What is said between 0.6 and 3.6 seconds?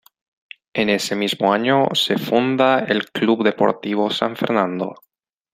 En ese mismo año se funda el Club